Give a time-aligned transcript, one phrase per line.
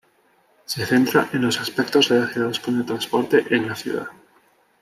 [0.65, 4.07] Se centra en los aspectos relacionados con el transporte en la ciudad.